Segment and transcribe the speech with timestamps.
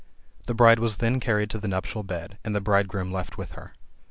[0.47, 3.75] The bride was then carried to the nuptial bed, and the bridegroom left with her.